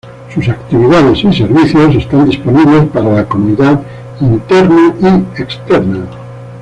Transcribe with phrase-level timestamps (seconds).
[0.33, 3.83] Sus actividades y servicios están disponibles para la comunidad
[4.19, 4.95] interna
[5.37, 6.07] y externa.